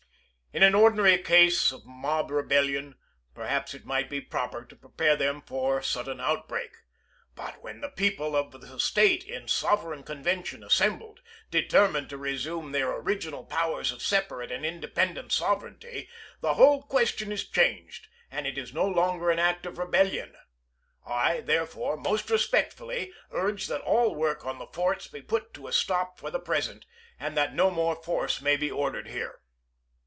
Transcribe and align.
In 0.53 0.63
an 0.63 0.75
ordinary 0.75 1.17
case 1.17 1.71
of 1.71 1.85
mob 1.85 2.29
rebellion, 2.29 2.95
perhaps 3.33 3.73
it 3.73 3.85
might 3.85 4.09
be 4.09 4.19
proper 4.19 4.65
to 4.65 4.75
prepare 4.75 5.15
them 5.15 5.41
for 5.43 5.81
sudden 5.81 6.19
outbreak. 6.19 6.71
But 7.35 7.63
when 7.63 7.79
the 7.79 7.87
people 7.87 8.35
of 8.35 8.51
the 8.59 8.77
State, 8.77 9.23
in 9.23 9.47
sovereign 9.47 10.03
convention 10.03 10.61
as 10.65 10.73
sembled, 10.73 11.19
determine 11.51 12.09
to 12.09 12.17
resume 12.17 12.73
their 12.73 12.91
original 12.97 13.45
powers 13.45 13.93
of 13.93 14.01
separate 14.01 14.51
and 14.51 14.65
independent 14.65 15.31
sovereignty, 15.31 16.09
the 16.41 16.55
whole 16.55 16.83
question 16.83 17.31
is 17.31 17.47
changed, 17.47 18.09
and 18.29 18.45
it 18.45 18.57
is 18.57 18.73
no 18.73 18.85
longer 18.85 19.31
an 19.31 19.39
act 19.39 19.65
of 19.65 19.77
rebellion. 19.77 20.35
I, 21.05 21.39
therefore, 21.39 21.95
most 21.95 22.29
respectfully 22.29 23.13
urge 23.31 23.67
that 23.67 23.79
all 23.83 24.15
work 24.15 24.45
on 24.45 24.59
the 24.59 24.67
forts 24.67 25.07
be 25.07 25.21
put 25.21 25.57
a 25.65 25.71
stop 25.71 26.17
to 26.17 26.23
for 26.23 26.29
the 26.29 26.41
present, 26.41 26.85
and 27.17 27.37
that 27.37 27.55
no 27.55 27.71
more 27.71 27.95
force 27.95 28.41
may 28.41 28.57
be 28.57 28.69
ordered 28.69 29.07
there. 29.07 29.37